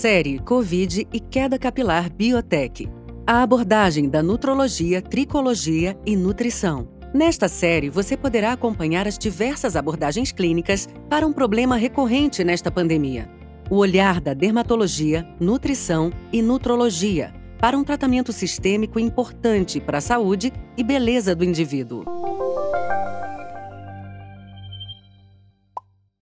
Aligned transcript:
Série 0.00 0.38
Covid 0.38 1.06
e 1.12 1.20
Queda 1.20 1.58
Capilar 1.58 2.10
Biotech. 2.10 2.88
A 3.26 3.42
abordagem 3.42 4.08
da 4.08 4.22
nutrologia, 4.22 5.02
tricologia 5.02 5.94
e 6.06 6.16
nutrição. 6.16 6.88
Nesta 7.12 7.48
série, 7.48 7.90
você 7.90 8.16
poderá 8.16 8.54
acompanhar 8.54 9.06
as 9.06 9.18
diversas 9.18 9.76
abordagens 9.76 10.32
clínicas 10.32 10.88
para 11.10 11.26
um 11.26 11.34
problema 11.34 11.76
recorrente 11.76 12.42
nesta 12.42 12.70
pandemia. 12.70 13.28
O 13.68 13.76
olhar 13.76 14.22
da 14.22 14.32
dermatologia, 14.32 15.28
nutrição 15.38 16.10
e 16.32 16.40
nutrologia 16.40 17.34
para 17.58 17.76
um 17.76 17.84
tratamento 17.84 18.32
sistêmico 18.32 18.98
importante 18.98 19.82
para 19.82 19.98
a 19.98 20.00
saúde 20.00 20.50
e 20.78 20.82
beleza 20.82 21.34
do 21.34 21.44
indivíduo. 21.44 22.06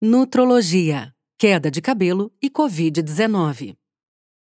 Nutrologia 0.01 1.13
Queda 1.39 1.69
de 1.69 1.83
cabelo 1.83 2.33
e 2.41 2.49
Covid-19. 2.49 3.77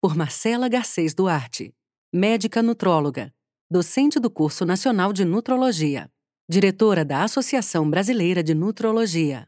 Por 0.02 0.16
Marcela 0.16 0.70
Garcês 0.70 1.14
Duarte, 1.14 1.76
médica 2.10 2.64
nutróloga, 2.64 3.34
docente 3.70 4.18
do 4.18 4.30
curso 4.30 4.64
nacional 4.64 5.12
de 5.12 5.26
nutrologia, 5.26 6.10
diretora 6.50 7.04
da 7.04 7.22
Associação 7.24 7.90
Brasileira 7.90 8.42
de 8.42 8.54
Nutrologia. 8.54 9.46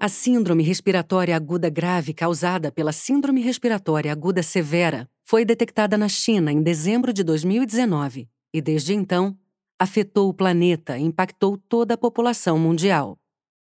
A 0.00 0.08
síndrome 0.08 0.64
respiratória 0.64 1.36
aguda 1.36 1.70
grave 1.70 2.12
causada 2.12 2.72
pela 2.72 2.90
síndrome 2.90 3.42
respiratória 3.42 4.10
aguda 4.10 4.42
severa 4.42 5.08
foi 5.22 5.44
detectada 5.44 5.96
na 5.96 6.08
China 6.08 6.50
em 6.50 6.60
dezembro 6.60 7.12
de 7.12 7.22
2019 7.22 8.28
e, 8.52 8.60
desde 8.60 8.92
então, 8.92 9.38
afetou 9.78 10.28
o 10.28 10.34
planeta 10.34 10.98
e 10.98 11.02
impactou 11.04 11.56
toda 11.56 11.94
a 11.94 11.96
população 11.96 12.58
mundial. 12.58 13.16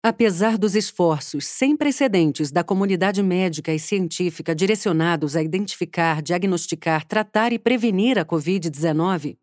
Apesar 0.03 0.57
dos 0.57 0.73
esforços 0.73 1.45
sem 1.45 1.77
precedentes 1.77 2.51
da 2.51 2.63
comunidade 2.63 3.21
médica 3.21 3.71
e 3.71 3.77
científica 3.77 4.55
direcionados 4.55 5.35
a 5.35 5.43
identificar, 5.43 6.23
diagnosticar, 6.23 7.05
tratar 7.05 7.53
e 7.53 7.59
prevenir 7.59 8.17
a 8.17 8.25
Covid-19, 8.25 9.37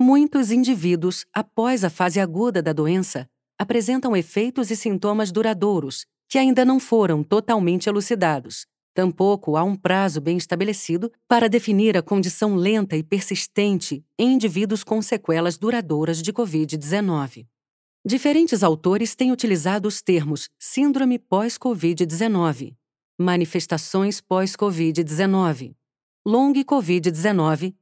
muitos 0.00 0.52
indivíduos, 0.52 1.26
após 1.34 1.82
a 1.82 1.90
fase 1.90 2.20
aguda 2.20 2.62
da 2.62 2.72
doença, 2.72 3.28
apresentam 3.58 4.16
efeitos 4.16 4.70
e 4.70 4.76
sintomas 4.76 5.32
duradouros 5.32 6.06
que 6.28 6.38
ainda 6.38 6.64
não 6.64 6.78
foram 6.78 7.24
totalmente 7.24 7.88
elucidados. 7.88 8.66
Tampouco 8.94 9.56
há 9.56 9.64
um 9.64 9.74
prazo 9.74 10.20
bem 10.20 10.36
estabelecido 10.36 11.10
para 11.26 11.48
definir 11.48 11.96
a 11.96 12.02
condição 12.02 12.54
lenta 12.54 12.96
e 12.96 13.02
persistente 13.02 14.04
em 14.16 14.34
indivíduos 14.34 14.84
com 14.84 15.02
sequelas 15.02 15.58
duradouras 15.58 16.22
de 16.22 16.32
Covid-19. 16.32 17.46
Diferentes 18.06 18.62
autores 18.62 19.14
têm 19.14 19.32
utilizado 19.32 19.88
os 19.88 20.02
termos 20.02 20.50
síndrome 20.58 21.18
pós-Covid-19, 21.18 22.76
manifestações 23.18 24.20
pós-Covid-19, 24.20 25.74
long 26.26 26.52
Covid-19 26.52 27.74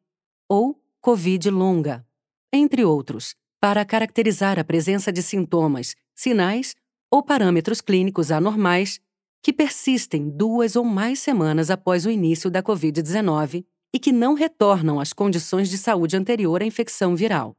ou 0.49 0.81
Covid 1.01 1.51
longa, 1.51 2.07
entre 2.53 2.85
outros, 2.85 3.35
para 3.61 3.85
caracterizar 3.85 4.61
a 4.61 4.65
presença 4.65 5.13
de 5.13 5.25
sintomas, 5.25 5.97
sinais 6.15 6.77
ou 7.11 7.21
parâmetros 7.21 7.81
clínicos 7.81 8.31
anormais 8.31 9.01
que 9.43 9.53
persistem 9.53 10.31
duas 10.31 10.77
ou 10.77 10.85
mais 10.85 11.19
semanas 11.19 11.69
após 11.69 12.07
o 12.07 12.11
início 12.11 12.49
da 12.49 12.63
Covid-19 12.63 13.65
e 13.93 13.99
que 13.99 14.13
não 14.13 14.35
retornam 14.35 15.01
às 15.01 15.13
condições 15.13 15.69
de 15.69 15.77
saúde 15.77 16.17
anterior 16.17 16.63
à 16.63 16.65
infecção 16.65 17.17
viral. 17.17 17.57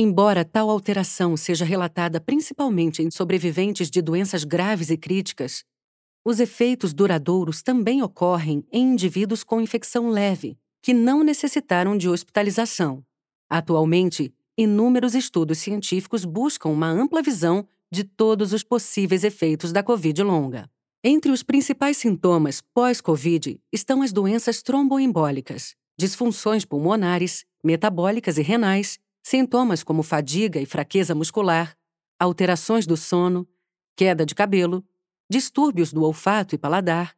Embora 0.00 0.44
tal 0.44 0.70
alteração 0.70 1.36
seja 1.36 1.64
relatada 1.64 2.20
principalmente 2.20 3.02
em 3.02 3.10
sobreviventes 3.10 3.90
de 3.90 4.00
doenças 4.00 4.44
graves 4.44 4.90
e 4.90 4.96
críticas, 4.96 5.64
os 6.24 6.38
efeitos 6.38 6.94
duradouros 6.94 7.62
também 7.64 8.00
ocorrem 8.00 8.64
em 8.70 8.92
indivíduos 8.92 9.42
com 9.42 9.60
infecção 9.60 10.08
leve, 10.08 10.56
que 10.80 10.94
não 10.94 11.24
necessitaram 11.24 11.98
de 11.98 12.08
hospitalização. 12.08 13.04
Atualmente, 13.50 14.32
inúmeros 14.56 15.16
estudos 15.16 15.58
científicos 15.58 16.24
buscam 16.24 16.68
uma 16.68 16.86
ampla 16.88 17.20
visão 17.20 17.66
de 17.90 18.04
todos 18.04 18.52
os 18.52 18.62
possíveis 18.62 19.24
efeitos 19.24 19.72
da 19.72 19.82
Covid 19.82 20.22
longa. 20.22 20.70
Entre 21.02 21.32
os 21.32 21.42
principais 21.42 21.96
sintomas 21.96 22.60
pós-Covid 22.72 23.60
estão 23.72 24.00
as 24.00 24.12
doenças 24.12 24.62
tromboembólicas, 24.62 25.74
disfunções 25.98 26.64
pulmonares, 26.64 27.44
metabólicas 27.64 28.38
e 28.38 28.42
renais, 28.42 29.00
Sintomas 29.30 29.84
como 29.84 30.02
fadiga 30.02 30.58
e 30.58 30.64
fraqueza 30.64 31.14
muscular, 31.14 31.76
alterações 32.18 32.86
do 32.86 32.96
sono, 32.96 33.46
queda 33.94 34.24
de 34.24 34.34
cabelo, 34.34 34.82
distúrbios 35.28 35.92
do 35.92 36.02
olfato 36.02 36.54
e 36.54 36.58
paladar, 36.58 37.14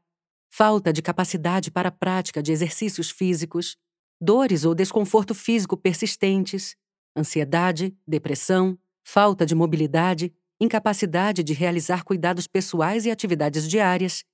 falta 0.48 0.92
de 0.92 1.02
capacidade 1.02 1.70
para 1.70 1.88
a 1.88 1.92
prática 1.92 2.42
de 2.42 2.50
exercícios 2.50 3.12
físicos, 3.12 3.76
dores 4.20 4.64
ou 4.64 4.74
desconforto 4.74 5.36
físico 5.36 5.76
persistentes, 5.76 6.74
ansiedade, 7.16 7.96
depressão, 8.04 8.76
falta 9.04 9.46
de 9.46 9.54
mobilidade, 9.54 10.34
incapacidade 10.60 11.44
de 11.44 11.52
realizar 11.52 12.02
cuidados 12.02 12.48
pessoais 12.48 13.06
e 13.06 13.10
atividades 13.12 13.68
diárias, 13.68 14.24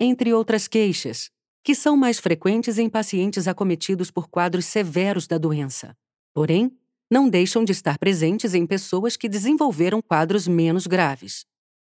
entre 0.00 0.32
outras 0.32 0.66
queixas, 0.66 1.30
que 1.62 1.74
são 1.74 1.98
mais 1.98 2.18
frequentes 2.18 2.78
em 2.78 2.88
pacientes 2.88 3.46
acometidos 3.46 4.10
por 4.10 4.26
quadros 4.26 4.64
severos 4.64 5.26
da 5.26 5.36
doença. 5.36 5.94
Porém, 6.32 6.74
não 7.10 7.28
deixam 7.28 7.64
de 7.64 7.72
estar 7.72 7.98
presentes 7.98 8.54
em 8.54 8.66
pessoas 8.66 9.16
que 9.16 9.28
desenvolveram 9.28 10.00
quadros 10.02 10.48
menos 10.48 10.86
graves. 10.86 11.44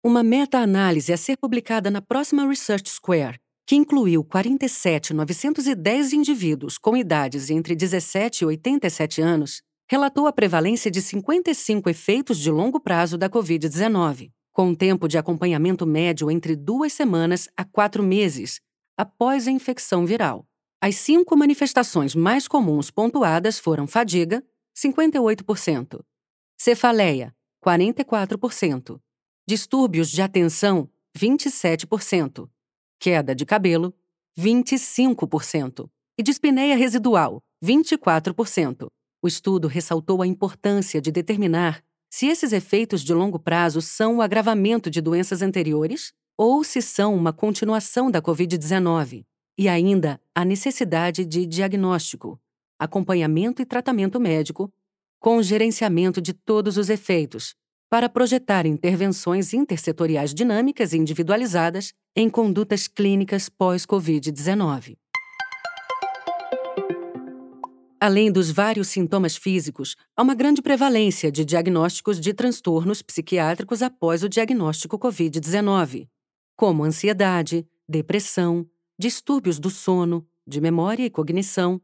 Uma 0.04 0.22
meta-análise 0.22 1.12
a 1.12 1.16
ser 1.16 1.36
publicada 1.36 1.90
na 1.90 2.00
próxima 2.02 2.46
Research 2.46 2.88
Square, 2.90 3.38
que 3.66 3.74
incluiu 3.74 4.22
47.910 4.22 6.12
indivíduos 6.12 6.78
com 6.78 6.96
idades 6.96 7.50
entre 7.50 7.74
17 7.74 8.42
e 8.42 8.46
87 8.46 9.20
anos, 9.20 9.60
relatou 9.90 10.26
a 10.26 10.32
prevalência 10.32 10.90
de 10.90 11.02
55 11.02 11.90
efeitos 11.90 12.38
de 12.38 12.50
longo 12.50 12.78
prazo 12.78 13.18
da 13.18 13.28
Covid-19, 13.28 14.30
com 14.52 14.68
um 14.68 14.74
tempo 14.74 15.08
de 15.08 15.18
acompanhamento 15.18 15.86
médio 15.86 16.30
entre 16.30 16.54
duas 16.54 16.92
semanas 16.92 17.48
a 17.56 17.64
quatro 17.64 18.02
meses 18.02 18.60
após 18.96 19.48
a 19.48 19.50
infecção 19.50 20.06
viral. 20.06 20.46
As 20.80 20.96
cinco 20.96 21.36
manifestações 21.36 22.14
mais 22.14 22.46
comuns 22.46 22.90
pontuadas 22.90 23.58
foram 23.58 23.86
fadiga, 23.86 24.44
58%. 24.76 26.00
Cefaleia, 26.58 27.34
44%. 27.64 29.00
Distúrbios 29.48 30.10
de 30.10 30.20
atenção, 30.20 30.88
27%. 31.16 32.48
Queda 32.98 33.34
de 33.34 33.46
cabelo, 33.46 33.94
25%. 34.38 35.88
E 36.18 36.22
dispneia 36.22 36.76
residual, 36.76 37.42
24%. 37.64 38.86
O 39.22 39.28
estudo 39.28 39.68
ressaltou 39.68 40.22
a 40.22 40.26
importância 40.26 41.00
de 41.00 41.10
determinar 41.10 41.82
se 42.10 42.26
esses 42.26 42.52
efeitos 42.52 43.02
de 43.02 43.12
longo 43.12 43.38
prazo 43.38 43.82
são 43.82 44.16
o 44.16 44.22
agravamento 44.22 44.90
de 44.90 45.00
doenças 45.00 45.42
anteriores 45.42 46.12
ou 46.38 46.62
se 46.62 46.80
são 46.82 47.14
uma 47.14 47.32
continuação 47.32 48.10
da 48.10 48.20
Covid-19, 48.20 49.24
e 49.58 49.68
ainda 49.68 50.20
a 50.34 50.44
necessidade 50.44 51.24
de 51.24 51.46
diagnóstico, 51.46 52.38
acompanhamento 52.78 53.62
e 53.62 53.66
tratamento 53.66 54.20
médico, 54.20 54.72
com 55.18 55.38
o 55.38 55.42
gerenciamento 55.42 56.20
de 56.20 56.32
todos 56.32 56.76
os 56.76 56.88
efeitos, 56.88 57.54
para 57.88 58.08
projetar 58.08 58.66
intervenções 58.66 59.54
intersetoriais 59.54 60.34
dinâmicas 60.34 60.92
e 60.92 60.98
individualizadas 60.98 61.92
em 62.14 62.28
condutas 62.28 62.88
clínicas 62.88 63.48
pós-Covid-19. 63.48 64.96
Além 67.98 68.30
dos 68.30 68.50
vários 68.50 68.88
sintomas 68.88 69.36
físicos, 69.36 69.96
há 70.14 70.22
uma 70.22 70.34
grande 70.34 70.60
prevalência 70.60 71.32
de 71.32 71.44
diagnósticos 71.44 72.20
de 72.20 72.34
transtornos 72.34 73.00
psiquiátricos 73.00 73.82
após 73.82 74.22
o 74.22 74.28
diagnóstico 74.28 74.98
Covid-19, 74.98 76.06
como 76.54 76.84
ansiedade, 76.84 77.66
depressão, 77.88 78.66
distúrbios 78.98 79.58
do 79.58 79.70
sono, 79.70 80.26
de 80.46 80.60
memória 80.60 81.04
e 81.04 81.10
cognição, 81.10 81.80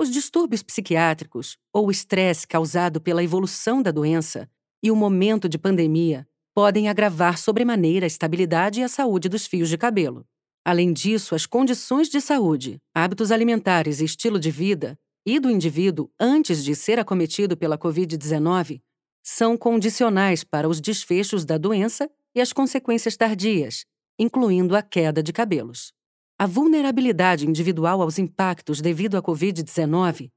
os 0.00 0.10
distúrbios 0.10 0.62
psiquiátricos 0.62 1.58
ou 1.70 1.88
o 1.88 1.90
estresse 1.90 2.46
causado 2.46 3.02
pela 3.02 3.22
evolução 3.22 3.82
da 3.82 3.90
doença 3.90 4.48
e 4.82 4.90
o 4.90 4.96
momento 4.96 5.46
de 5.46 5.58
pandemia 5.58 6.26
podem 6.54 6.88
agravar 6.88 7.36
sobremaneira 7.36 8.06
a 8.06 8.08
estabilidade 8.08 8.80
e 8.80 8.82
a 8.82 8.88
saúde 8.88 9.28
dos 9.28 9.46
fios 9.46 9.68
de 9.68 9.76
cabelo. 9.76 10.24
Além 10.64 10.90
disso, 10.90 11.34
as 11.34 11.44
condições 11.44 12.08
de 12.08 12.18
saúde, 12.18 12.80
hábitos 12.94 13.30
alimentares 13.30 14.00
e 14.00 14.06
estilo 14.06 14.40
de 14.40 14.50
vida 14.50 14.98
e 15.26 15.38
do 15.38 15.50
indivíduo 15.50 16.10
antes 16.18 16.64
de 16.64 16.74
ser 16.74 16.98
acometido 16.98 17.54
pela 17.54 17.76
Covid-19 17.76 18.80
são 19.22 19.54
condicionais 19.54 20.42
para 20.42 20.66
os 20.66 20.80
desfechos 20.80 21.44
da 21.44 21.58
doença 21.58 22.10
e 22.34 22.40
as 22.40 22.54
consequências 22.54 23.18
tardias, 23.18 23.84
incluindo 24.18 24.74
a 24.74 24.80
queda 24.80 25.22
de 25.22 25.30
cabelos. 25.30 25.92
A 26.40 26.46
vulnerabilidade 26.46 27.46
individual 27.46 28.00
aos 28.00 28.18
impactos 28.18 28.80
devido 28.80 29.18
à 29.18 29.22
Covid-19 29.22 30.30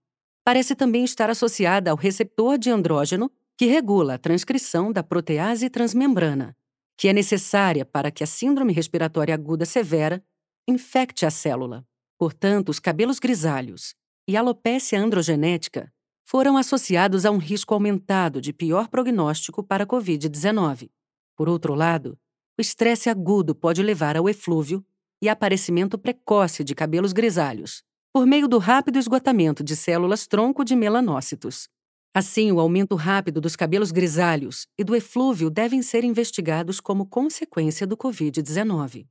parece 0.43 0.75
também 0.75 1.05
estar 1.05 1.29
associada 1.29 1.91
ao 1.91 1.95
receptor 1.95 2.57
de 2.57 2.69
andrógeno 2.69 3.31
que 3.57 3.67
regula 3.67 4.15
a 4.15 4.17
transcrição 4.17 4.91
da 4.91 5.01
protease 5.01 5.69
transmembrana, 5.69 6.57
que 6.97 7.07
é 7.07 7.13
necessária 7.13 7.85
para 7.85 8.11
que 8.11 8.21
a 8.21 8.27
síndrome 8.27 8.73
respiratória 8.73 9.33
aguda 9.33 9.63
severa 9.63 10.21
infecte 10.67 11.25
a 11.25 11.31
célula. 11.31 11.87
Portanto, 12.17 12.67
os 12.67 12.81
cabelos 12.81 13.17
grisalhos 13.17 13.95
e 14.27 14.35
alopécia 14.35 14.99
androgenética 14.99 15.89
foram 16.25 16.57
associados 16.57 17.25
a 17.25 17.31
um 17.31 17.37
risco 17.37 17.73
aumentado 17.73 18.41
de 18.41 18.51
pior 18.51 18.89
prognóstico 18.89 19.63
para 19.63 19.85
a 19.85 19.87
Covid-19. 19.87 20.89
Por 21.33 21.47
outro 21.47 21.73
lado, 21.73 22.19
o 22.57 22.61
estresse 22.61 23.09
agudo 23.09 23.55
pode 23.55 23.81
levar 23.81 24.17
ao 24.17 24.27
eflúvio 24.27 24.85
e 25.23 25.29
aparecimento 25.29 25.97
precoce 25.97 26.65
de 26.65 26.75
cabelos 26.75 27.13
grisalhos, 27.13 27.81
por 28.11 28.25
meio 28.25 28.45
do 28.45 28.57
rápido 28.57 28.99
esgotamento 28.99 29.63
de 29.63 29.73
células 29.73 30.27
tronco 30.27 30.65
de 30.65 30.75
melanócitos. 30.75 31.69
Assim, 32.13 32.51
o 32.51 32.59
aumento 32.59 32.93
rápido 32.97 33.39
dos 33.39 33.55
cabelos 33.55 33.89
grisalhos 33.89 34.67
e 34.77 34.83
do 34.83 34.93
eflúvio 34.93 35.49
devem 35.49 35.81
ser 35.81 36.03
investigados 36.03 36.81
como 36.81 37.05
consequência 37.05 37.87
do 37.87 37.95
Covid-19. 37.95 39.07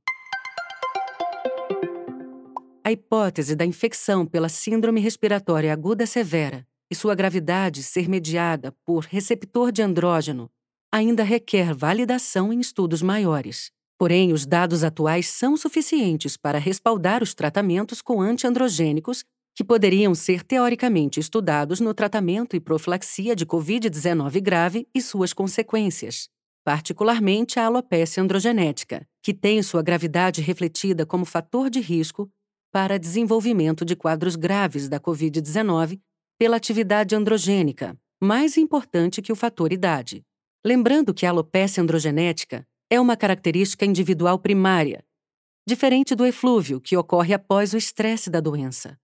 A 2.83 2.91
hipótese 2.91 3.55
da 3.55 3.65
infecção 3.65 4.23
pela 4.23 4.49
Síndrome 4.49 5.01
Respiratória 5.01 5.73
Aguda 5.73 6.05
Severa 6.05 6.63
e 6.91 6.93
sua 6.93 7.15
gravidade 7.15 7.81
ser 7.81 8.07
mediada 8.07 8.71
por 8.85 9.05
receptor 9.05 9.71
de 9.71 9.81
andrógeno 9.81 10.47
ainda 10.93 11.23
requer 11.23 11.73
validação 11.73 12.53
em 12.53 12.59
estudos 12.59 13.01
maiores. 13.01 13.71
Porém, 13.97 14.33
os 14.33 14.45
dados 14.45 14.83
atuais 14.83 15.27
são 15.27 15.55
suficientes 15.55 16.35
para 16.35 16.59
respaldar 16.59 17.21
os 17.21 17.33
tratamentos 17.33 18.01
com 18.01 18.21
antiandrogênicos 18.21 19.23
que 19.55 19.63
poderiam 19.63 20.15
ser 20.15 20.43
teoricamente 20.43 21.19
estudados 21.19 21.79
no 21.79 21.93
tratamento 21.93 22.55
e 22.55 22.59
profilaxia 22.59 23.35
de 23.35 23.45
Covid-19 23.45 24.41
grave 24.41 24.87
e 24.93 25.01
suas 25.01 25.31
consequências, 25.31 26.27
particularmente 26.63 27.59
a 27.59 27.67
alopecia 27.67 28.23
androgenética, 28.23 29.07
que 29.21 29.33
tem 29.33 29.61
sua 29.61 29.83
gravidade 29.83 30.41
refletida 30.41 31.05
como 31.05 31.23
fator 31.23 31.69
de 31.69 31.79
risco 31.79 32.29
para 32.71 32.97
desenvolvimento 32.97 33.85
de 33.85 33.95
quadros 33.95 34.35
graves 34.35 34.89
da 34.89 34.99
Covid-19 34.99 35.99
pela 36.39 36.57
atividade 36.57 37.15
androgênica, 37.15 37.95
mais 38.21 38.57
importante 38.57 39.21
que 39.21 39.31
o 39.31 39.35
fator 39.35 39.71
idade. 39.71 40.23
Lembrando 40.65 41.13
que 41.13 41.25
a 41.25 41.29
alopecia 41.29 41.83
androgenética 41.83 42.65
é 42.89 42.99
uma 42.99 43.17
característica 43.17 43.85
individual 43.85 44.37
primária, 44.39 45.03
diferente 45.65 46.13
do 46.13 46.25
eflúvio, 46.25 46.81
que 46.81 46.97
ocorre 46.97 47.33
após 47.33 47.73
o 47.73 47.77
estresse 47.77 48.29
da 48.29 48.39
doença. 48.39 48.99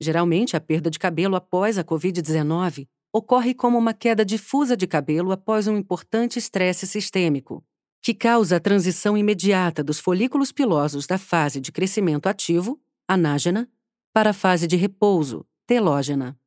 Geralmente, 0.00 0.56
a 0.56 0.60
perda 0.60 0.90
de 0.90 0.98
cabelo 0.98 1.34
após 1.34 1.76
a 1.76 1.84
Covid-19 1.84 2.86
ocorre 3.12 3.52
como 3.54 3.76
uma 3.76 3.92
queda 3.92 4.24
difusa 4.24 4.76
de 4.76 4.86
cabelo 4.86 5.32
após 5.32 5.66
um 5.66 5.76
importante 5.76 6.38
estresse 6.38 6.86
sistêmico, 6.86 7.64
que 8.00 8.14
causa 8.14 8.56
a 8.56 8.60
transição 8.60 9.18
imediata 9.18 9.82
dos 9.82 9.98
folículos 9.98 10.52
pilosos 10.52 11.06
da 11.06 11.18
fase 11.18 11.60
de 11.60 11.72
crescimento 11.72 12.28
ativo, 12.28 12.80
anágena, 13.08 13.68
para 14.12 14.30
a 14.30 14.34
fase 14.34 14.66
de 14.66 14.76
repouso, 14.76 15.44
telógena. 15.66 16.38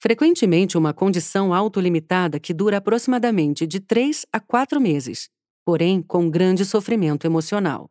Frequentemente 0.00 0.76
uma 0.76 0.92
condição 0.92 1.52
autolimitada 1.52 2.38
que 2.38 2.54
dura 2.54 2.76
aproximadamente 2.76 3.66
de 3.66 3.80
3 3.80 4.26
a 4.32 4.38
4 4.38 4.80
meses, 4.80 5.30
porém 5.68 6.00
com 6.00 6.30
grande 6.30 6.64
sofrimento 6.64 7.26
emocional. 7.26 7.90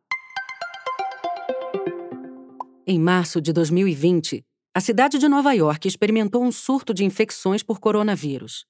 Em 2.84 2.98
março 2.98 3.40
de 3.40 3.52
2020, 3.52 4.44
a 4.74 4.80
cidade 4.80 5.16
de 5.16 5.28
Nova 5.28 5.52
York 5.52 5.86
experimentou 5.86 6.42
um 6.42 6.50
surto 6.50 6.92
de 6.92 7.04
infecções 7.04 7.62
por 7.62 7.78
coronavírus, 7.78 8.66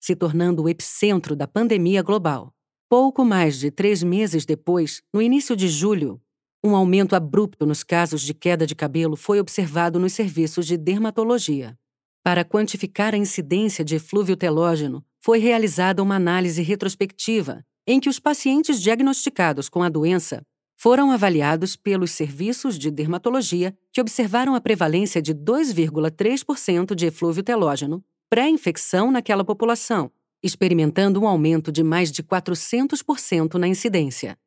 se 0.00 0.16
tornando 0.16 0.64
o 0.64 0.68
epicentro 0.68 1.36
da 1.36 1.46
pandemia 1.46 2.02
global. 2.02 2.52
Pouco 2.88 3.24
mais 3.24 3.60
de 3.60 3.70
três 3.70 4.02
meses 4.02 4.44
depois, 4.44 5.02
no 5.14 5.22
início 5.22 5.54
de 5.54 5.68
julho, 5.68 6.20
um 6.60 6.74
aumento 6.74 7.14
abrupto 7.14 7.64
nos 7.64 7.84
casos 7.84 8.22
de 8.22 8.34
queda 8.34 8.66
de 8.66 8.74
cabelo 8.74 9.14
foi 9.14 9.38
observado 9.38 10.00
nos 10.00 10.14
serviços 10.14 10.66
de 10.66 10.76
dermatologia. 10.76 11.78
Para 12.24 12.44
quantificar 12.44 13.14
a 13.14 13.18
incidência 13.18 13.84
de 13.84 13.94
eflúvio 13.94 14.36
telógeno, 14.36 15.04
foi 15.20 15.38
realizada 15.38 16.02
uma 16.02 16.16
análise 16.16 16.60
retrospectiva 16.60 17.64
em 17.90 17.98
que 17.98 18.10
os 18.10 18.20
pacientes 18.20 18.82
diagnosticados 18.82 19.70
com 19.70 19.82
a 19.82 19.88
doença 19.88 20.42
foram 20.76 21.10
avaliados 21.10 21.74
pelos 21.74 22.10
serviços 22.10 22.78
de 22.78 22.90
dermatologia 22.90 23.74
que 23.90 24.00
observaram 24.00 24.54
a 24.54 24.60
prevalência 24.60 25.22
de 25.22 25.34
2,3% 25.34 26.94
de 26.94 27.06
eflúvio 27.06 27.42
telógeno 27.42 28.04
pré-infecção 28.28 29.10
naquela 29.10 29.42
população, 29.42 30.12
experimentando 30.42 31.18
um 31.18 31.26
aumento 31.26 31.72
de 31.72 31.82
mais 31.82 32.12
de 32.12 32.22
400% 32.22 33.54
na 33.54 33.66
incidência. 33.66 34.38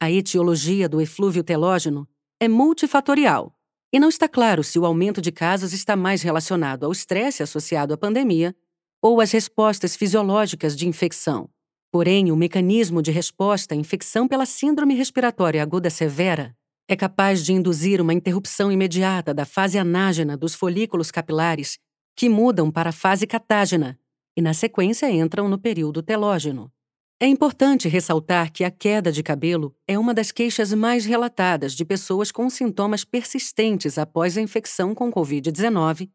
A 0.00 0.10
etiologia 0.10 0.88
do 0.88 0.98
eflúvio 0.98 1.44
telógeno 1.44 2.08
é 2.40 2.48
multifatorial 2.48 3.54
e 3.92 4.00
não 4.00 4.08
está 4.08 4.26
claro 4.26 4.64
se 4.64 4.78
o 4.78 4.86
aumento 4.86 5.20
de 5.20 5.30
casos 5.30 5.74
está 5.74 5.94
mais 5.94 6.22
relacionado 6.22 6.84
ao 6.84 6.92
estresse 6.92 7.42
associado 7.42 7.92
à 7.92 7.98
pandemia 7.98 8.56
ou 9.02 9.20
às 9.20 9.30
respostas 9.30 9.94
fisiológicas 9.94 10.74
de 10.74 10.88
infecção. 10.88 11.50
Porém, 11.90 12.30
o 12.30 12.36
mecanismo 12.36 13.00
de 13.00 13.10
resposta 13.10 13.74
à 13.74 13.76
infecção 13.76 14.28
pela 14.28 14.44
síndrome 14.44 14.94
respiratória 14.94 15.62
aguda 15.62 15.88
severa 15.88 16.54
é 16.86 16.96
capaz 16.96 17.44
de 17.44 17.52
induzir 17.52 18.00
uma 18.00 18.14
interrupção 18.14 18.72
imediata 18.72 19.34
da 19.34 19.44
fase 19.44 19.78
anágena 19.78 20.36
dos 20.36 20.54
folículos 20.54 21.10
capilares, 21.10 21.78
que 22.16 22.28
mudam 22.28 22.70
para 22.70 22.90
a 22.90 22.92
fase 22.92 23.26
catágena 23.26 23.98
e, 24.36 24.40
na 24.40 24.54
sequência, 24.54 25.10
entram 25.10 25.48
no 25.48 25.58
período 25.58 26.02
telógeno. 26.02 26.72
É 27.20 27.26
importante 27.26 27.88
ressaltar 27.88 28.52
que 28.52 28.64
a 28.64 28.70
queda 28.70 29.10
de 29.10 29.22
cabelo 29.22 29.74
é 29.86 29.98
uma 29.98 30.14
das 30.14 30.30
queixas 30.30 30.72
mais 30.72 31.04
relatadas 31.04 31.74
de 31.74 31.84
pessoas 31.84 32.30
com 32.30 32.48
sintomas 32.48 33.04
persistentes 33.04 33.98
após 33.98 34.38
a 34.38 34.40
infecção 34.40 34.94
com 34.94 35.10
Covid-19 35.10 36.08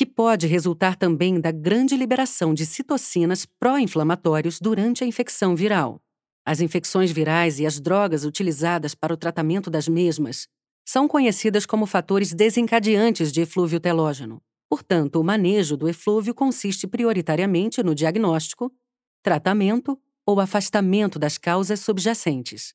que 0.00 0.06
pode 0.06 0.46
resultar 0.46 0.96
também 0.96 1.38
da 1.38 1.50
grande 1.50 1.94
liberação 1.94 2.54
de 2.54 2.64
citocinas 2.64 3.44
pró-inflamatórios 3.44 4.58
durante 4.58 5.04
a 5.04 5.06
infecção 5.06 5.54
viral. 5.54 6.00
As 6.42 6.62
infecções 6.62 7.10
virais 7.12 7.60
e 7.60 7.66
as 7.66 7.78
drogas 7.78 8.24
utilizadas 8.24 8.94
para 8.94 9.12
o 9.12 9.16
tratamento 9.18 9.68
das 9.68 9.86
mesmas 9.86 10.48
são 10.86 11.06
conhecidas 11.06 11.66
como 11.66 11.84
fatores 11.84 12.32
desencadeantes 12.32 13.30
de 13.30 13.42
eflúvio 13.42 13.78
telógeno. 13.78 14.40
Portanto, 14.70 15.20
o 15.20 15.22
manejo 15.22 15.76
do 15.76 15.86
eflúvio 15.86 16.34
consiste 16.34 16.86
prioritariamente 16.86 17.82
no 17.82 17.94
diagnóstico, 17.94 18.72
tratamento 19.22 20.00
ou 20.24 20.40
afastamento 20.40 21.18
das 21.18 21.36
causas 21.36 21.80
subjacentes. 21.80 22.72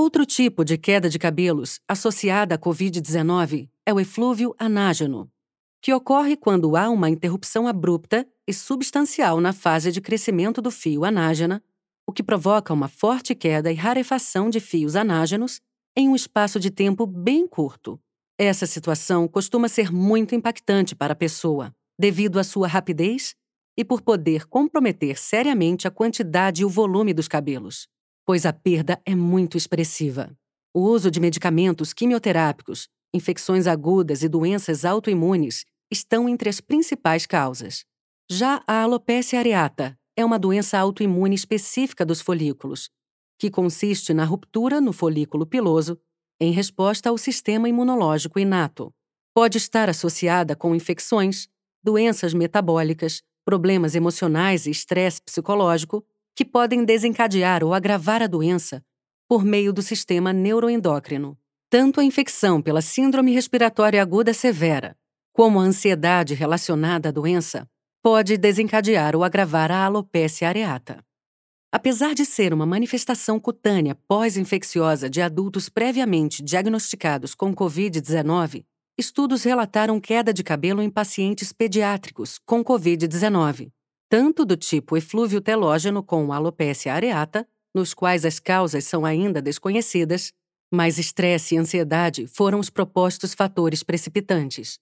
Outro 0.00 0.24
tipo 0.24 0.64
de 0.64 0.78
queda 0.78 1.10
de 1.10 1.18
cabelos 1.18 1.80
associada 1.88 2.54
à 2.54 2.58
Covid-19 2.58 3.68
é 3.84 3.92
o 3.92 3.98
eflúvio 3.98 4.54
anágeno, 4.56 5.28
que 5.82 5.92
ocorre 5.92 6.36
quando 6.36 6.76
há 6.76 6.88
uma 6.88 7.10
interrupção 7.10 7.66
abrupta 7.66 8.24
e 8.46 8.54
substancial 8.54 9.40
na 9.40 9.52
fase 9.52 9.90
de 9.90 10.00
crescimento 10.00 10.62
do 10.62 10.70
fio 10.70 11.04
anágena, 11.04 11.60
o 12.06 12.12
que 12.12 12.22
provoca 12.22 12.72
uma 12.72 12.86
forte 12.86 13.34
queda 13.34 13.72
e 13.72 13.74
rarefação 13.74 14.48
de 14.48 14.60
fios 14.60 14.94
anágenos 14.94 15.60
em 15.96 16.08
um 16.08 16.14
espaço 16.14 16.60
de 16.60 16.70
tempo 16.70 17.04
bem 17.04 17.48
curto. 17.48 18.00
Essa 18.38 18.66
situação 18.66 19.26
costuma 19.26 19.68
ser 19.68 19.90
muito 19.90 20.32
impactante 20.32 20.94
para 20.94 21.12
a 21.12 21.16
pessoa, 21.16 21.74
devido 21.98 22.38
à 22.38 22.44
sua 22.44 22.68
rapidez 22.68 23.34
e 23.76 23.84
por 23.84 24.00
poder 24.00 24.46
comprometer 24.46 25.18
seriamente 25.18 25.88
a 25.88 25.90
quantidade 25.90 26.62
e 26.62 26.64
o 26.64 26.68
volume 26.68 27.12
dos 27.12 27.26
cabelos, 27.26 27.88
pois 28.28 28.44
a 28.44 28.52
perda 28.52 29.00
é 29.06 29.14
muito 29.14 29.56
expressiva. 29.56 30.36
O 30.74 30.80
uso 30.80 31.10
de 31.10 31.18
medicamentos 31.18 31.94
quimioterápicos 31.94 32.86
infecções 33.14 33.66
agudas 33.66 34.22
e 34.22 34.28
doenças 34.28 34.84
autoimunes 34.84 35.64
estão 35.90 36.28
entre 36.28 36.50
as 36.50 36.60
principais 36.60 37.24
causas. 37.24 37.86
Já 38.30 38.62
a 38.66 38.82
alopecia 38.82 39.38
areata 39.38 39.98
é 40.14 40.22
uma 40.26 40.38
doença 40.38 40.78
autoimune 40.78 41.34
específica 41.34 42.04
dos 42.04 42.20
folículos, 42.20 42.90
que 43.38 43.50
consiste 43.50 44.12
na 44.12 44.26
ruptura 44.26 44.78
no 44.78 44.92
folículo 44.92 45.46
piloso 45.46 45.98
em 46.38 46.52
resposta 46.52 47.08
ao 47.08 47.16
sistema 47.16 47.66
imunológico 47.66 48.38
inato. 48.38 48.92
Pode 49.34 49.56
estar 49.56 49.88
associada 49.88 50.54
com 50.54 50.74
infecções, 50.74 51.48
doenças 51.82 52.34
metabólicas, 52.34 53.22
problemas 53.42 53.94
emocionais 53.94 54.66
e 54.66 54.70
estresse 54.70 55.22
psicológico 55.22 56.04
que 56.38 56.44
podem 56.44 56.84
desencadear 56.84 57.64
ou 57.64 57.74
agravar 57.74 58.22
a 58.22 58.28
doença 58.28 58.80
por 59.28 59.44
meio 59.44 59.72
do 59.72 59.82
sistema 59.82 60.32
neuroendócrino. 60.32 61.36
Tanto 61.68 62.00
a 62.00 62.04
infecção 62.04 62.62
pela 62.62 62.80
síndrome 62.80 63.32
respiratória 63.32 64.00
aguda 64.00 64.32
severa, 64.32 64.96
como 65.32 65.58
a 65.58 65.64
ansiedade 65.64 66.34
relacionada 66.34 67.08
à 67.08 67.10
doença, 67.10 67.68
pode 68.00 68.36
desencadear 68.36 69.16
ou 69.16 69.24
agravar 69.24 69.72
a 69.72 69.84
alopecia 69.84 70.48
areata. 70.48 71.04
Apesar 71.72 72.14
de 72.14 72.24
ser 72.24 72.54
uma 72.54 72.64
manifestação 72.64 73.40
cutânea 73.40 73.96
pós-infecciosa 74.06 75.10
de 75.10 75.20
adultos 75.20 75.68
previamente 75.68 76.40
diagnosticados 76.40 77.34
com 77.34 77.52
Covid-19, 77.52 78.64
estudos 78.96 79.42
relataram 79.42 79.98
queda 79.98 80.32
de 80.32 80.44
cabelo 80.44 80.82
em 80.82 80.88
pacientes 80.88 81.52
pediátricos 81.52 82.38
com 82.46 82.62
Covid-19, 82.62 83.72
tanto 84.08 84.44
do 84.44 84.56
tipo 84.56 84.96
eflúvio 84.96 85.40
telógeno 85.40 86.02
com 86.02 86.32
alopecia 86.32 86.94
areata, 86.94 87.46
nos 87.74 87.92
quais 87.92 88.24
as 88.24 88.40
causas 88.40 88.84
são 88.84 89.04
ainda 89.04 89.42
desconhecidas, 89.42 90.32
mas 90.72 90.98
estresse 90.98 91.54
e 91.54 91.58
ansiedade 91.58 92.26
foram 92.26 92.58
os 92.58 92.70
propostos 92.70 93.34
fatores 93.34 93.82
precipitantes. 93.82 94.78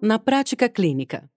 Na 0.00 0.18
prática 0.18 0.68
clínica, 0.68 1.28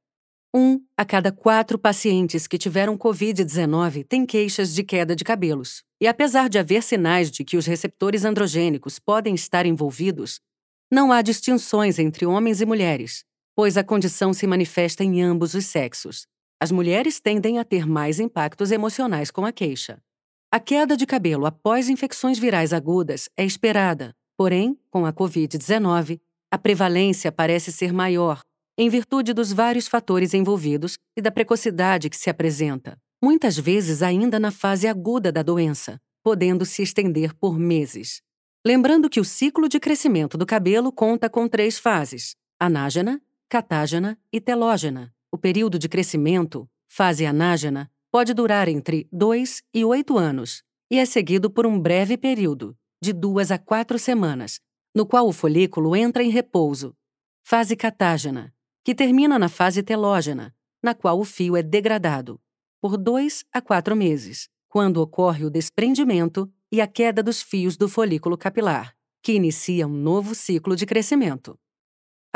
um 0.54 0.82
a 0.98 1.06
cada 1.06 1.32
quatro 1.32 1.78
pacientes 1.78 2.48
que 2.48 2.58
tiveram 2.58 2.98
Covid-19 2.98 4.06
tem 4.08 4.26
queixas 4.26 4.74
de 4.74 4.84
queda 4.84 5.16
de 5.16 5.24
cabelos. 5.24 5.84
E 6.02 6.08
apesar 6.08 6.50
de 6.50 6.58
haver 6.58 6.84
sinais 6.84 7.30
de 7.30 7.44
que 7.44 7.58
os 7.58 7.66
receptores 7.66 8.24
androgênicos 8.24 9.00
podem 9.00 9.36
estar 9.36 9.66
envolvidos, 9.66 10.40
não 10.92 11.12
há 11.12 11.22
distinções 11.22 12.00
entre 12.00 12.26
homens 12.26 12.62
e 12.62 12.66
mulheres, 12.66 13.24
pois 13.58 13.76
a 13.76 13.84
condição 13.84 14.34
se 14.36 14.46
manifesta 14.46 15.04
em 15.04 15.20
ambos 15.24 15.56
os 15.56 15.66
sexos. 15.66 16.28
As 16.62 16.72
mulheres 16.72 17.20
tendem 17.20 17.58
a 17.58 17.66
ter 17.66 17.88
mais 17.88 18.20
impactos 18.20 18.72
emocionais 18.72 19.32
com 19.32 19.48
a 19.48 19.52
queixa. 19.52 19.98
A 20.52 20.60
queda 20.60 20.96
de 20.96 21.08
cabelo 21.08 21.48
após 21.48 21.90
infecções 21.90 22.38
virais 22.38 22.72
agudas 22.72 23.28
é 23.36 23.44
esperada, 23.44 24.14
porém, 24.38 24.80
com 24.92 25.08
a 25.08 25.12
Covid-19, 25.12 26.20
a 26.52 26.58
prevalência 26.60 27.32
parece 27.32 27.72
ser 27.72 27.92
maior, 27.92 28.42
em 28.78 28.90
virtude 28.90 29.34
dos 29.34 29.52
vários 29.52 29.88
fatores 29.88 30.36
envolvidos 30.36 30.96
e 31.18 31.22
da 31.22 31.32
precocidade 31.32 32.12
que 32.12 32.18
se 32.18 32.30
apresenta, 32.30 32.96
muitas 33.20 33.58
vezes 33.58 34.04
ainda 34.04 34.40
na 34.40 34.52
fase 34.52 34.88
aguda 34.88 35.32
da 35.32 35.42
doença, 35.42 36.00
podendo 36.24 36.64
se 36.64 36.84
estender 36.84 37.34
por 37.34 37.58
meses. 37.58 38.22
Lembrando 38.64 39.10
que 39.10 39.20
o 39.20 39.26
ciclo 39.26 39.68
de 39.68 39.80
crescimento 39.80 40.38
do 40.38 40.46
cabelo 40.46 40.92
conta 40.92 41.28
com 41.28 41.48
três 41.48 41.80
fases: 41.80 42.36
anágena, 42.60 43.20
catágena 43.48 44.20
e 44.32 44.42
telógena. 44.42 45.14
O 45.32 45.38
período 45.38 45.80
de 45.80 45.88
crescimento, 45.88 46.70
fase 46.88 47.26
anágena, 47.26 47.90
pode 48.12 48.34
durar 48.34 48.68
entre 48.68 49.08
2 49.12 49.64
e 49.74 49.86
8 49.86 50.18
anos 50.18 50.64
e 50.90 50.98
é 50.98 51.06
seguido 51.06 51.50
por 51.50 51.66
um 51.66 51.80
breve 51.80 52.18
período, 52.18 52.78
de 53.02 53.14
duas 53.14 53.52
a 53.52 53.58
quatro 53.58 54.00
semanas, 54.00 54.60
no 54.96 55.06
qual 55.06 55.28
o 55.28 55.34
folículo 55.34 55.96
entra 55.96 56.24
em 56.24 56.30
repouso. 56.30 56.96
Fase 57.44 57.76
catágena, 57.76 58.54
que 58.84 58.96
termina 58.96 59.38
na 59.38 59.50
fase 59.50 59.84
telógena, 59.84 60.56
na 60.82 60.94
qual 60.94 61.20
o 61.20 61.26
fio 61.26 61.58
é 61.58 61.64
degradado, 61.64 62.40
por 62.82 62.98
dois 62.98 63.44
a 63.52 63.62
quatro 63.62 63.96
meses, 63.96 64.50
quando 64.68 64.98
ocorre 64.98 65.46
o 65.46 65.50
desprendimento 65.50 66.52
e 66.72 66.82
a 66.82 66.88
queda 66.88 67.22
dos 67.22 67.42
fios 67.42 67.78
do 67.78 67.88
folículo 67.88 68.38
capilar, 68.38 68.96
que 69.22 69.34
inicia 69.34 69.88
um 69.88 69.94
novo 69.94 70.34
ciclo 70.36 70.76
de 70.76 70.86
crescimento. 70.86 71.58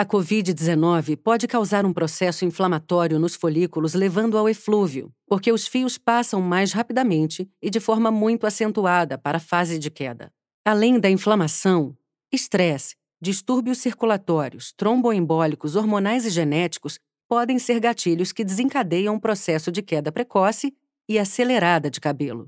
A 0.01 0.05
Covid-19 0.05 1.15
pode 1.15 1.47
causar 1.47 1.85
um 1.85 1.93
processo 1.93 2.43
inflamatório 2.43 3.19
nos 3.19 3.35
folículos, 3.35 3.93
levando 3.93 4.35
ao 4.35 4.49
eflúvio, 4.49 5.13
porque 5.27 5.51
os 5.51 5.67
fios 5.67 5.95
passam 5.95 6.41
mais 6.41 6.73
rapidamente 6.73 7.47
e 7.61 7.69
de 7.69 7.79
forma 7.79 8.09
muito 8.09 8.47
acentuada 8.47 9.15
para 9.15 9.37
a 9.37 9.39
fase 9.39 9.77
de 9.77 9.91
queda. 9.91 10.33
Além 10.65 10.99
da 10.99 11.07
inflamação, 11.07 11.95
estresse, 12.33 12.95
distúrbios 13.21 13.77
circulatórios, 13.77 14.73
tromboembólicos, 14.75 15.75
hormonais 15.75 16.25
e 16.25 16.31
genéticos 16.31 16.97
podem 17.29 17.59
ser 17.59 17.79
gatilhos 17.79 18.31
que 18.31 18.43
desencadeiam 18.43 19.13
um 19.13 19.19
processo 19.19 19.71
de 19.71 19.83
queda 19.83 20.11
precoce 20.11 20.73
e 21.07 21.19
acelerada 21.19 21.91
de 21.91 22.01
cabelo. 22.01 22.47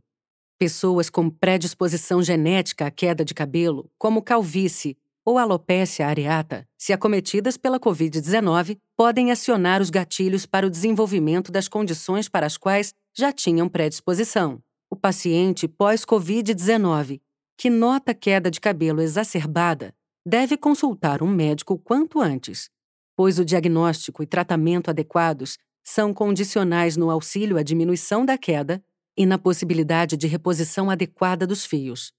Pessoas 0.57 1.07
com 1.07 1.29
predisposição 1.29 2.23
genética 2.23 2.87
à 2.87 2.89
queda 2.89 3.23
de 3.23 3.35
cabelo, 3.35 3.91
como 3.95 4.23
calvície 4.23 4.97
ou 5.25 5.37
alopecia 5.37 6.07
areata, 6.07 6.67
se 6.77 6.91
acometidas 6.91 7.57
pela 7.57 7.79
Covid-19, 7.79 8.77
podem 8.95 9.31
acionar 9.31 9.81
os 9.81 9.89
gatilhos 9.89 10.45
para 10.45 10.67
o 10.67 10.69
desenvolvimento 10.69 11.51
das 11.51 11.67
condições 11.67 12.27
para 12.27 12.45
as 12.45 12.57
quais 12.57 12.93
já 13.15 13.31
tinham 13.31 13.69
predisposição. 13.69 14.61
O 14.89 14.95
paciente 14.95 15.67
pós-Covid-19, 15.67 17.21
que 17.57 17.69
nota 17.69 18.13
queda 18.13 18.51
de 18.51 18.59
cabelo 18.59 19.01
exacerbada, 19.01 19.93
deve 20.25 20.57
consultar 20.57 21.21
um 21.23 21.27
médico 21.27 21.77
quanto 21.77 22.21
antes, 22.21 22.69
pois 23.15 23.39
o 23.39 23.45
diagnóstico 23.45 24.23
e 24.23 24.27
tratamento 24.27 24.89
adequados 24.89 25.57
são 25.83 26.13
condicionais 26.13 26.95
no 26.95 27.09
auxílio 27.09 27.57
à 27.57 27.63
diminuição 27.63 28.25
da 28.25 28.37
queda 28.37 28.83
e 29.17 29.25
na 29.25 29.37
possibilidade 29.37 30.17
de 30.17 30.27
reposição 30.27 30.89
adequada 30.89 31.45
dos 31.45 31.65
fios. 31.65 32.11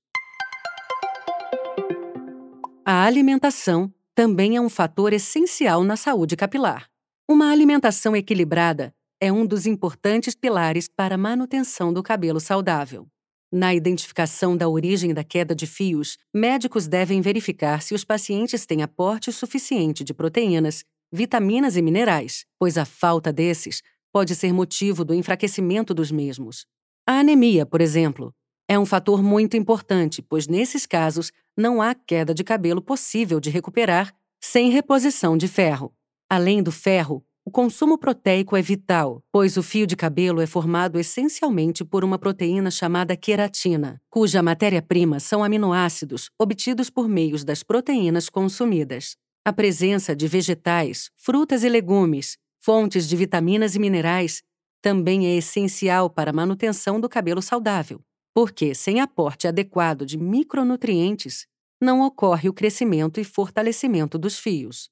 A 2.86 3.06
alimentação 3.06 3.90
também 4.14 4.56
é 4.56 4.60
um 4.60 4.68
fator 4.68 5.14
essencial 5.14 5.82
na 5.82 5.96
saúde 5.96 6.36
capilar. 6.36 6.86
Uma 7.26 7.50
alimentação 7.50 8.14
equilibrada 8.14 8.94
é 9.18 9.32
um 9.32 9.46
dos 9.46 9.64
importantes 9.64 10.34
pilares 10.34 10.86
para 10.86 11.14
a 11.14 11.18
manutenção 11.18 11.94
do 11.94 12.02
cabelo 12.02 12.38
saudável. 12.38 13.08
Na 13.50 13.74
identificação 13.74 14.54
da 14.54 14.68
origem 14.68 15.14
da 15.14 15.24
queda 15.24 15.54
de 15.54 15.66
fios, 15.66 16.18
médicos 16.34 16.86
devem 16.86 17.22
verificar 17.22 17.80
se 17.80 17.94
os 17.94 18.04
pacientes 18.04 18.66
têm 18.66 18.82
aporte 18.82 19.32
suficiente 19.32 20.04
de 20.04 20.12
proteínas, 20.12 20.84
vitaminas 21.10 21.78
e 21.78 21.82
minerais, 21.82 22.44
pois 22.58 22.76
a 22.76 22.84
falta 22.84 23.32
desses 23.32 23.80
pode 24.12 24.34
ser 24.34 24.52
motivo 24.52 25.06
do 25.06 25.14
enfraquecimento 25.14 25.94
dos 25.94 26.10
mesmos. 26.10 26.66
A 27.06 27.20
anemia, 27.20 27.64
por 27.64 27.80
exemplo, 27.80 28.34
é 28.68 28.78
um 28.78 28.87
fator 28.87 29.23
muito 29.23 29.56
importante, 29.56 30.23
pois 30.23 30.47
nesses 30.47 30.87
casos 30.87 31.30
não 31.56 31.83
há 31.83 31.94
queda 31.94 32.35
de 32.35 32.42
cabelo 32.42 32.80
possível 32.80 33.38
de 33.38 33.50
recuperar 33.50 34.14
sem 34.40 34.71
reposição 34.71 35.37
de 35.37 35.49
ferro. 35.49 35.94
Além 36.28 36.62
do 36.62 36.73
ferro, 36.73 37.25
o 37.47 37.50
consumo 37.50 37.99
proteico 37.99 38.56
é 38.56 38.62
vital, 38.62 39.23
pois 39.30 39.59
o 39.59 39.62
fio 39.62 39.87
de 39.87 39.94
cabelo 39.94 40.40
é 40.40 40.47
formado 40.47 40.99
essencialmente 40.99 41.85
por 41.85 42.02
uma 42.02 42.18
proteína 42.18 42.71
chamada 42.71 43.14
queratina, 43.16 44.00
cuja 44.09 44.42
matéria-prima 44.42 45.21
são 45.21 45.44
aminoácidos 45.44 46.30
obtidos 46.38 46.88
por 46.88 47.06
meios 47.06 47.44
das 47.44 47.62
proteínas 47.62 48.30
consumidas. 48.30 49.16
A 49.44 49.52
presença 49.52 50.16
de 50.16 50.26
vegetais, 50.26 51.11
frutas 51.16 51.64
e 51.64 51.68
legumes, 51.68 52.38
fontes 52.62 53.06
de 53.06 53.14
vitaminas 53.14 53.75
e 53.76 53.78
minerais, 53.78 54.42
também 54.80 55.26
é 55.26 55.37
essencial 55.37 56.09
para 56.09 56.30
a 56.30 56.35
manutenção 56.35 56.99
do 56.99 57.11
cabelo 57.11 57.42
saudável, 57.42 58.00
porque, 58.34 58.74
sem 58.74 59.00
aporte 59.00 59.46
adequado 59.46 60.04
de 60.04 60.18
micronutrientes, 60.18 61.46
não 61.80 62.00
ocorre 62.00 62.48
o 62.48 62.52
crescimento 62.52 63.20
e 63.20 63.24
fortalecimento 63.24 64.18
dos 64.18 64.38
fios. 64.38 64.90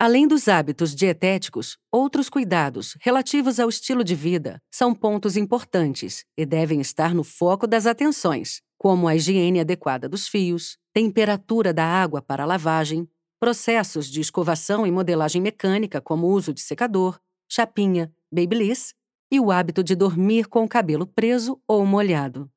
Além 0.00 0.28
dos 0.28 0.46
hábitos 0.46 0.94
dietéticos, 0.94 1.76
outros 1.92 2.30
cuidados 2.30 2.96
relativos 3.00 3.58
ao 3.58 3.68
estilo 3.68 4.04
de 4.04 4.14
vida 4.14 4.62
são 4.72 4.94
pontos 4.94 5.36
importantes 5.36 6.24
e 6.36 6.46
devem 6.46 6.80
estar 6.80 7.12
no 7.12 7.24
foco 7.24 7.66
das 7.66 7.84
atenções, 7.84 8.62
como 8.78 9.08
a 9.08 9.16
higiene 9.16 9.60
adequada 9.60 10.08
dos 10.08 10.28
fios, 10.28 10.78
temperatura 10.94 11.74
da 11.74 11.84
água 11.84 12.22
para 12.22 12.44
lavagem, 12.46 13.08
processos 13.40 14.08
de 14.08 14.20
escovação 14.20 14.86
e 14.86 14.90
modelagem 14.90 15.42
mecânica, 15.42 16.00
como 16.00 16.28
o 16.28 16.30
uso 16.30 16.54
de 16.54 16.60
secador, 16.60 17.18
chapinha, 17.50 18.12
babyliss 18.32 18.94
e 19.30 19.40
o 19.40 19.50
hábito 19.50 19.82
de 19.82 19.96
dormir 19.96 20.46
com 20.46 20.64
o 20.64 20.68
cabelo 20.68 21.06
preso 21.06 21.60
ou 21.66 21.84
molhado. 21.84 22.48